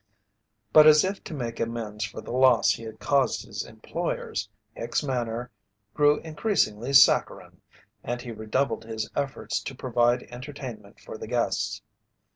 But 0.73 0.87
as 0.87 1.03
if 1.03 1.23
to 1.25 1.33
make 1.35 1.59
amends 1.59 2.03
for 2.05 2.21
the 2.21 2.31
loss 2.33 2.71
he 2.71 2.81
had 2.81 2.99
caused 2.99 3.45
his 3.45 3.63
employers, 3.63 4.49
Hicks' 4.73 5.03
manner 5.03 5.51
grew 5.93 6.17
increasingly 6.21 6.91
saccharine 6.91 7.61
and 8.03 8.19
he 8.19 8.31
redoubled 8.31 8.83
his 8.83 9.07
efforts 9.15 9.59
to 9.59 9.75
provide 9.75 10.23
entertainment 10.31 10.99
for 10.99 11.19
the 11.19 11.27
guests. 11.27 11.83